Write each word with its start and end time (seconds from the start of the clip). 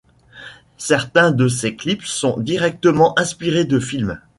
Certains 0.79 1.31
de 1.31 1.47
ses 1.47 1.75
clips 1.75 2.05
sont 2.07 2.39
directement 2.39 3.13
inspirés 3.19 3.65
de 3.65 3.79
films. 3.79 4.19